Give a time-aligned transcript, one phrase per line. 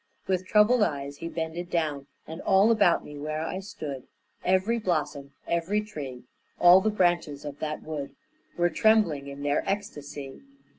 [0.25, 4.07] With troubled eyes he bended down, And all about me where I stood
[4.43, 6.23] Every blossom, every tree,
[6.59, 8.15] All the branches of that wood
[8.57, 10.41] Were trembling in their ecstasy.